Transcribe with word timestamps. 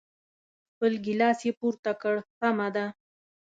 خپل 0.71 0.91
ګیلاس 1.05 1.39
یې 1.47 1.51
پورته 1.59 1.91
کړ، 2.01 2.15
سمه 2.39 2.67
ده. 2.75 2.85